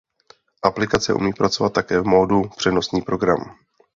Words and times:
Aplikace 0.63 1.13
umí 1.13 1.33
pracovat 1.33 1.73
také 1.73 2.01
v 2.01 2.05
modu 2.05 2.49
Přenosný 2.57 3.01
program. 3.01 3.55